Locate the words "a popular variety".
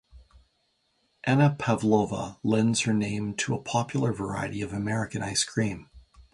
3.53-4.63